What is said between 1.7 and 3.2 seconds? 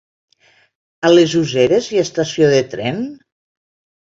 hi ha estació de tren?